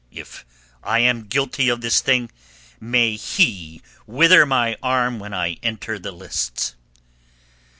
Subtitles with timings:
[0.09, 0.47] If
[0.81, 2.31] I am guilty of this thing
[2.79, 6.73] may He wither my arm when I enter the lists."